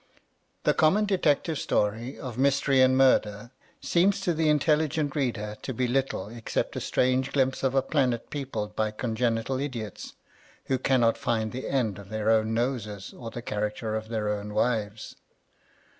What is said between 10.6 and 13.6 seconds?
who cannot find the end of their own noses or the